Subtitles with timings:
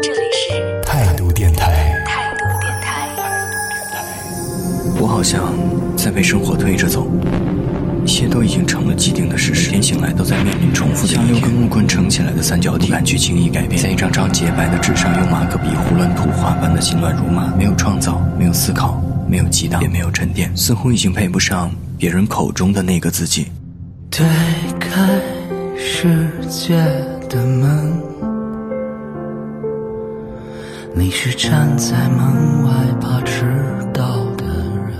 [0.00, 2.00] 这里是态度电台。
[2.06, 3.08] 态度电台。
[5.00, 5.52] 我好像
[5.96, 7.10] 在被生活推着走，
[8.04, 9.70] 一切都已经成了既定的事实。
[9.70, 13.82] 天醒来都在面临重复的像六根木棍撑起来的三角体，不敢去轻易改变。
[13.82, 23.48] 在一张张洁白的纸上用马克笔胡乱涂画般的心乱如麻，没有创造，没有思考，没有激荡，也没有沉淀，似乎已经配不上别人口中的那个自己。
[24.12, 24.24] 推
[24.78, 25.20] 开
[25.76, 26.76] 世界
[27.28, 28.00] 的门，
[30.94, 32.70] 你是站在门外
[33.00, 33.44] 怕迟
[33.92, 34.44] 到的
[34.86, 34.96] 人，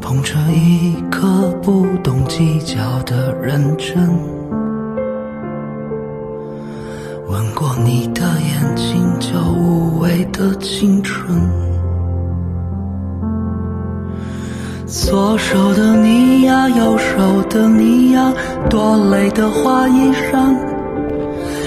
[0.00, 4.08] 捧着一颗不懂计较的认真，
[7.28, 11.40] 吻过你的眼睛就无畏的青春。
[14.86, 18.32] 左手的你呀，右手的你呀，
[18.68, 20.73] 多累的花衣裳。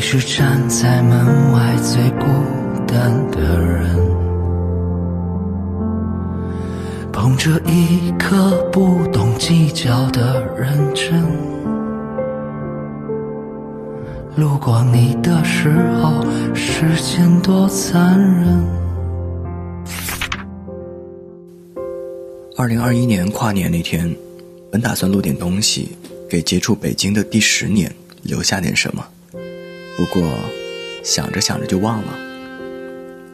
[0.00, 2.24] 你是站在门外最孤
[2.86, 3.98] 单的人，
[7.12, 11.22] 捧着一颗不懂计较的认真，
[14.36, 15.68] 路过你的时
[16.00, 18.66] 候，时间多残忍。
[22.56, 24.10] 二零二一年跨年那天，
[24.72, 25.94] 本打算录点东西，
[26.26, 29.06] 给接触北京的第十年留下点什么。
[30.00, 30.32] 不过，
[31.04, 32.18] 想着想着就忘了。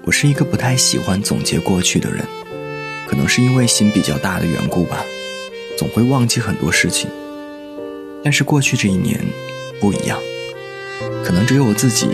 [0.03, 2.25] 我是一个不太喜欢总结过去的人，
[3.07, 5.05] 可能是因为心比较大的缘故吧，
[5.79, 7.09] 总会忘记很多事情。
[8.25, 9.25] 但是过去这一年
[9.81, 10.19] 不一样，
[11.25, 12.09] 可能只有我自己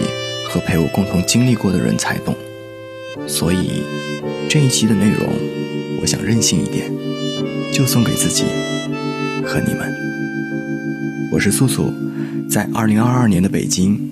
[0.50, 2.36] 和陪我共同经历过的人才懂。
[3.26, 3.82] 所以，
[4.50, 5.32] 这一期的内容，
[6.02, 6.92] 我想任性一点，
[7.72, 8.44] 就送给自己
[9.46, 9.90] 和你们。
[11.32, 11.90] 我是素素，
[12.50, 14.11] 在二零二二年的北京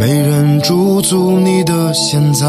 [0.00, 2.46] 没人驻足你的现在。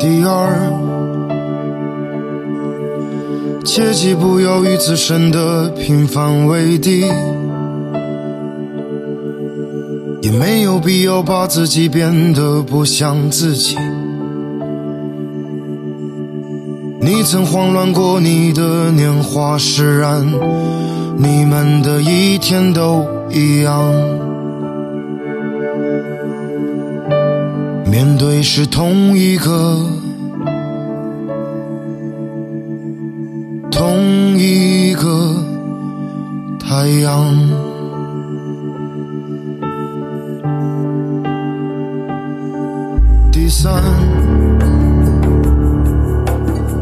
[0.00, 0.50] 第二，
[3.64, 7.04] 切记不要与自身的平凡为敌。
[10.22, 13.76] 也没有必要把自己变得不像自己。
[17.00, 20.26] 你曾慌乱过，你的年华释然，
[21.16, 23.84] 你们的一天都一样。
[27.86, 29.78] 面对是同一个，
[33.70, 35.34] 同一个
[36.58, 37.34] 太阳。
[43.30, 43.82] 第三，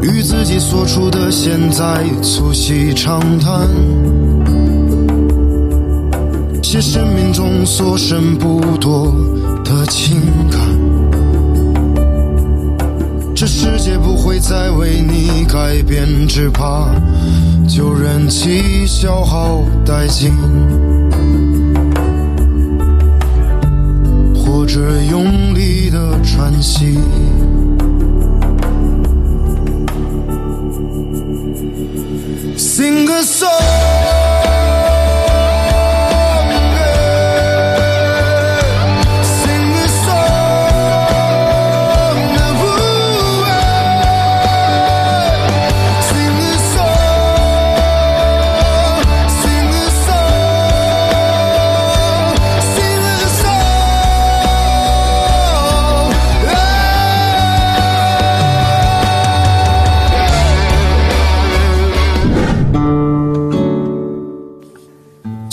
[0.01, 3.67] 与自己所处的现在促膝长谈，
[6.71, 9.13] 写生命中所剩不多
[9.61, 10.57] 的情感。
[13.35, 16.87] 这世界不会再为你改变，只怕
[17.67, 20.31] 就任其消耗殆尽。
[24.33, 24.79] 或者
[25.09, 26.97] 用力的喘息
[32.55, 34.40] ，Sing a song。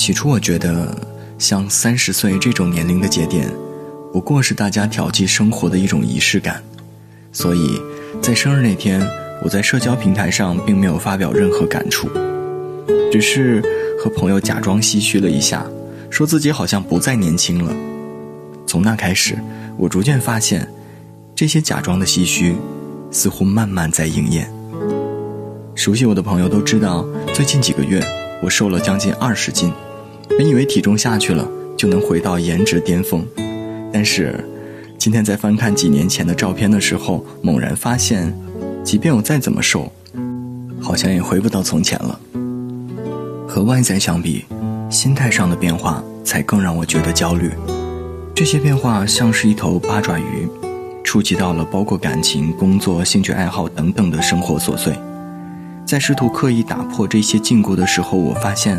[0.09, 0.97] 起初我觉得，
[1.37, 3.47] 像三十岁这种年龄的节点，
[4.11, 6.65] 不过是大家调剂生活的一种仪式感，
[7.31, 7.79] 所以
[8.23, 9.07] 在生日那天，
[9.45, 12.09] 我在社交平台上并没有发表任何感触，
[13.13, 13.61] 只是
[14.03, 15.67] 和朋友假装唏嘘了一下，
[16.09, 17.71] 说自己好像不再年轻了。
[18.67, 19.37] 从那开始，
[19.77, 20.67] 我逐渐发现，
[21.35, 22.57] 这些假装的唏嘘，
[23.11, 24.51] 似乎慢慢在应验。
[25.75, 28.03] 熟悉我的朋友都知道，最近几个月
[28.43, 29.71] 我瘦了将近二十斤，
[30.37, 33.25] 本以为体重下去了就能回到颜值巅峰，
[33.93, 34.45] 但是
[34.99, 38.37] 今天在翻看几年前的照片的时候，猛然发现，
[38.85, 39.91] 即便我再怎么瘦，
[40.81, 42.21] 好像也回不到从前了。
[43.47, 44.45] 和外在相比，
[44.91, 47.51] 心态上的变化才更让我觉得焦虑。
[48.35, 50.49] 这些变化像是一头八爪鱼，
[51.03, 54.95] 触及到了包括感情、工作、兴趣爱好等等的生活琐碎。
[55.85, 58.79] 在试图刻意打破这些禁锢的时候，我发现，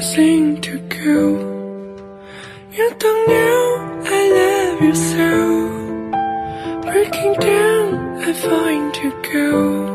[0.00, 1.36] something to go
[2.72, 5.18] you don't know i love you so
[6.82, 9.86] breaking down I find to go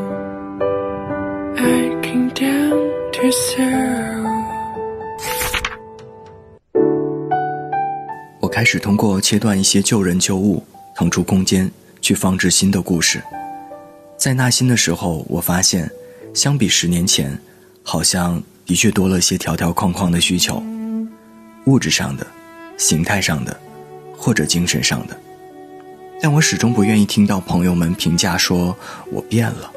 [1.56, 4.24] i can't down to zero
[8.40, 10.62] 我开始通过切断一些旧人旧物，
[10.94, 11.70] 腾出空间
[12.02, 13.22] 去放置新的故事。
[14.18, 15.90] 在纳新的时候，我发现
[16.34, 17.38] 相比十年前，
[17.82, 18.42] 好像。
[18.66, 20.62] 的确多了些条条框框的需求，
[21.66, 22.26] 物质上的、
[22.76, 23.58] 形态上的，
[24.16, 25.20] 或者精神上的。
[26.22, 28.76] 但我始终不愿意听到朋友们评价说
[29.10, 29.70] 我变了，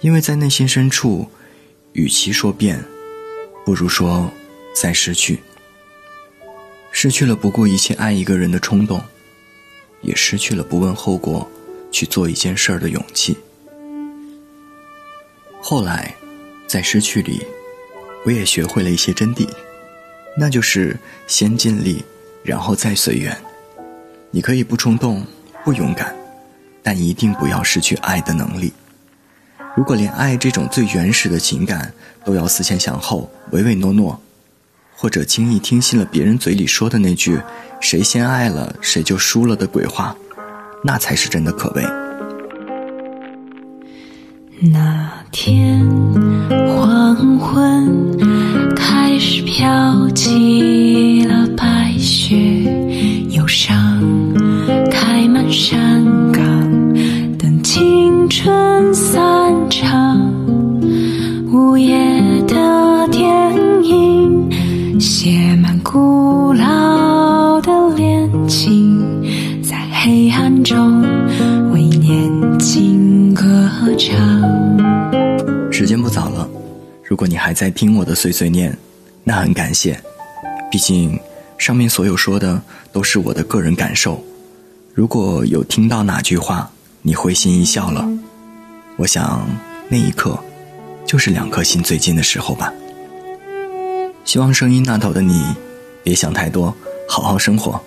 [0.00, 1.28] 因为在内心深处，
[1.92, 2.82] 与其说变，
[3.64, 4.32] 不如说
[4.74, 5.40] 在失去。
[6.90, 9.00] 失去了不顾一切爱一个人的冲动，
[10.00, 11.48] 也失去了不问后果
[11.92, 13.36] 去做一件事儿的勇气。
[15.60, 16.14] 后来，
[16.66, 17.46] 在失去里，
[18.24, 19.48] 我也学会了一些真谛，
[20.36, 20.96] 那就是
[21.26, 22.04] 先尽力，
[22.42, 23.36] 然后再随缘。
[24.30, 25.24] 你可以不冲动。
[25.64, 26.12] 不勇敢，
[26.82, 28.72] 但一定不要失去爱的能力。
[29.76, 34.20] 如果连爱这种最原始的情感都要思前想后、唯唯诺诺，
[34.92, 37.40] 或者轻易听信了别人嘴里说的那句
[37.80, 40.16] “谁先爱了谁就输了”的鬼话，
[40.82, 42.01] 那才是真的可悲。
[44.70, 45.84] 那天
[46.68, 48.16] 黄昏
[48.76, 52.36] 开始飘起了白雪，
[53.30, 53.74] 忧伤。
[54.88, 56.44] 开满山岗，
[57.36, 59.20] 等青春散
[59.68, 60.16] 场。
[61.52, 61.98] 午夜
[62.46, 63.26] 的电
[63.82, 69.02] 影，写满古老的恋情，
[69.60, 71.02] 在黑暗中
[71.72, 74.31] 为年轻歌唱。
[76.12, 76.46] 早了，
[77.02, 78.76] 如果你还在听我的碎碎念，
[79.24, 79.98] 那很感谢。
[80.70, 81.18] 毕竟，
[81.56, 82.60] 上面所有说的
[82.92, 84.22] 都是我的个人感受。
[84.92, 88.06] 如果有听到哪句话，你会心一笑了，
[88.96, 89.48] 我想
[89.88, 90.38] 那一刻，
[91.06, 92.70] 就是两颗心最近的时候吧。
[94.22, 95.42] 希望声音那头的你，
[96.04, 96.74] 别想太多，
[97.08, 97.80] 好好生活。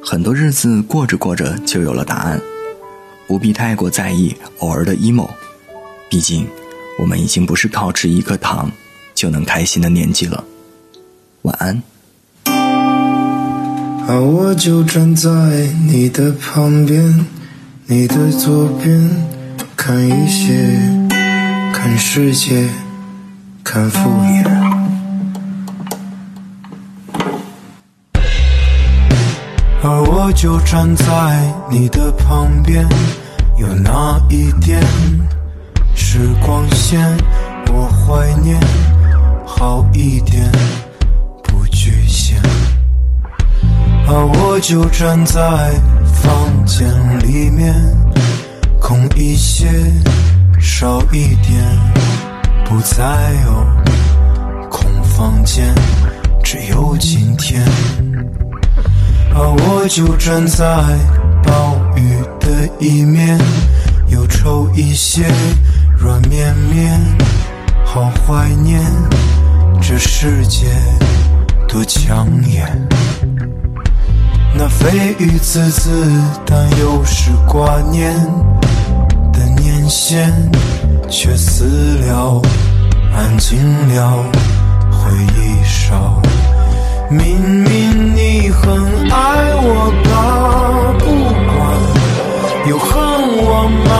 [0.00, 2.40] 很多日子过着过着就有了答案，
[3.26, 5.28] 不必太过在意偶尔的 emo。
[6.08, 6.46] 毕竟，
[6.98, 8.70] 我们已经不是靠吃一颗糖
[9.14, 10.42] 就能开心的年纪了。
[11.42, 11.82] 晚安。
[14.08, 15.28] 而我就站在
[15.86, 17.26] 你的旁边，
[17.86, 19.10] 你的左边，
[19.76, 20.78] 看一些，
[21.74, 22.68] 看世界，
[23.64, 24.44] 看敷衍。
[29.82, 32.88] 而我就站在你的旁边，
[33.58, 34.80] 有那一点
[35.96, 37.00] 时光线，
[37.72, 38.60] 我怀念，
[39.46, 40.50] 好一点，
[41.42, 42.40] 不局限。
[44.06, 45.40] 而我就站在
[46.04, 46.86] 房间
[47.20, 47.74] 里面，
[48.78, 49.66] 空一些，
[50.60, 51.64] 少一点，
[52.66, 55.74] 不再有空房间，
[56.44, 57.64] 只有今天。
[59.34, 60.64] 而我就站在
[61.42, 63.38] 暴雨的一面，
[64.08, 65.26] 忧愁一些，
[65.98, 67.00] 软绵绵，
[67.84, 68.80] 好怀念
[69.80, 70.66] 这世界
[71.66, 72.88] 多抢眼。
[74.54, 75.90] 那蜚语滋滋，
[76.44, 78.14] 但又是挂念
[79.32, 80.32] 的念线，
[81.10, 82.40] 却死了，
[83.14, 84.24] 安静了，
[84.90, 86.20] 回忆少。
[87.08, 88.66] 明明你很
[89.10, 90.14] 爱我吧，
[90.98, 91.04] 不
[91.52, 91.56] 管，
[92.66, 92.96] 又恨
[93.38, 93.94] 我吗？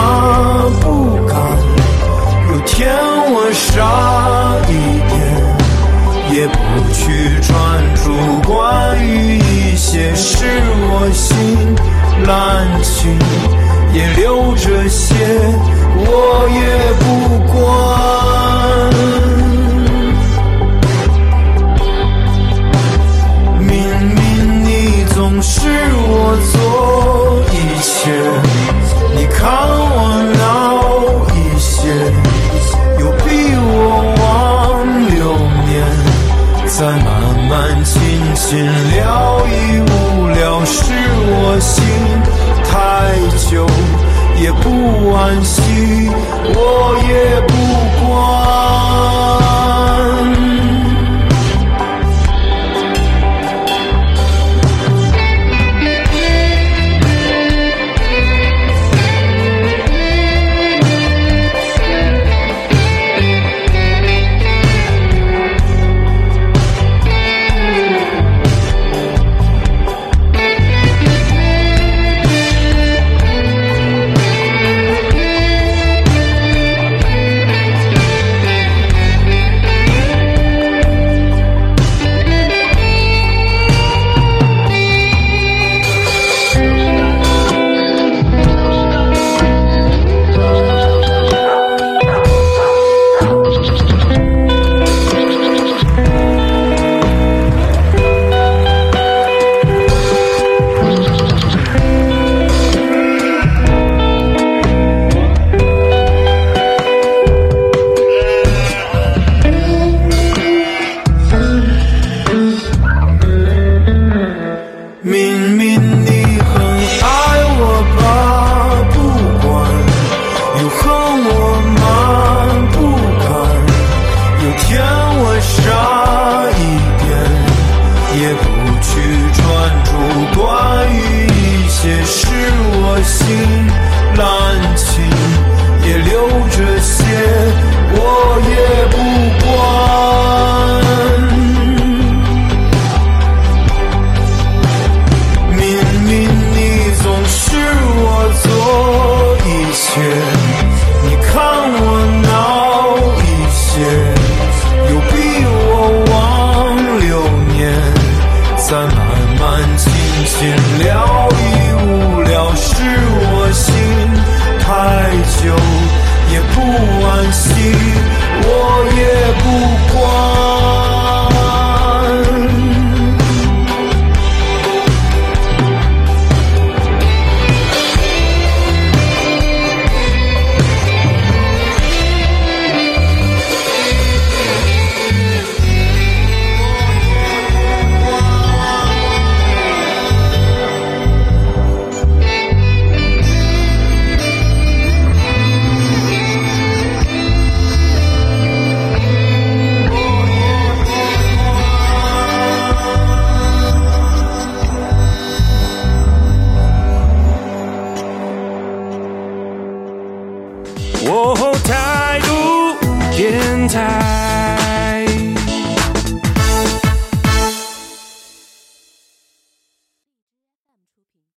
[0.81, 0.85] 不，
[2.77, 3.73] 骗我傻
[4.69, 4.71] 一
[5.09, 5.17] 点，
[6.31, 6.57] 也不
[6.93, 7.01] 去
[7.41, 7.51] 专
[7.95, 8.05] 注
[8.47, 8.53] 关
[9.03, 11.75] 于一些事我心
[12.23, 13.17] 滥情，
[13.93, 15.15] 也留着些，
[15.95, 17.05] 我也不
[17.51, 17.67] 管。
[38.49, 38.86] 心。